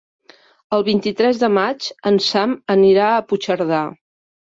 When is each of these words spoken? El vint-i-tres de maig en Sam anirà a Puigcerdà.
El 0.77 0.85
vint-i-tres 0.85 1.41
de 1.43 1.49
maig 1.57 1.89
en 2.11 2.17
Sam 2.29 2.55
anirà 2.77 3.11
a 3.11 3.21
Puigcerdà. 3.33 3.83